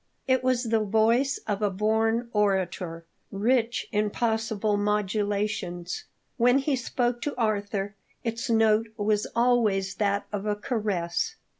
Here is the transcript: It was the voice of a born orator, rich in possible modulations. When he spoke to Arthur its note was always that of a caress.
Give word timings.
It 0.27 0.43
was 0.43 0.63
the 0.63 0.79
voice 0.79 1.37
of 1.45 1.61
a 1.61 1.69
born 1.69 2.27
orator, 2.33 3.05
rich 3.31 3.85
in 3.91 4.09
possible 4.09 4.75
modulations. 4.75 6.05
When 6.37 6.57
he 6.57 6.75
spoke 6.75 7.21
to 7.21 7.37
Arthur 7.37 7.93
its 8.23 8.49
note 8.49 8.87
was 8.97 9.27
always 9.35 9.93
that 9.97 10.25
of 10.33 10.47
a 10.47 10.55
caress. 10.55 11.35